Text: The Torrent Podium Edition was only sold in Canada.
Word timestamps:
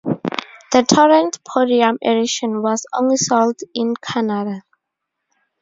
The 0.71 0.81
Torrent 0.81 1.43
Podium 1.43 1.99
Edition 2.03 2.63
was 2.63 2.87
only 2.91 3.17
sold 3.17 3.59
in 3.75 3.93
Canada. 3.95 4.63